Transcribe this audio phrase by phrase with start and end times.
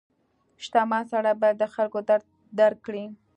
[0.63, 2.25] •شتمن سړی باید د خلکو درد
[2.59, 3.05] درک کړي.